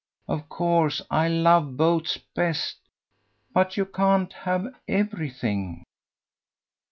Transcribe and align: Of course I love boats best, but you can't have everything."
Of 0.27 0.49
course 0.49 1.03
I 1.11 1.27
love 1.27 1.77
boats 1.77 2.17
best, 2.17 2.77
but 3.53 3.77
you 3.77 3.85
can't 3.85 4.33
have 4.33 4.65
everything." 4.87 5.83